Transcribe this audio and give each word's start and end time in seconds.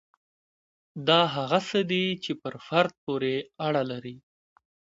دا 1.07 1.21
هغه 1.35 1.59
څه 1.69 1.79
دي 1.91 2.05
چې 2.23 2.31
پر 2.41 2.53
فرد 2.67 2.93
پورې 3.05 3.35
اړه 3.67 3.81
لري. 3.91 4.15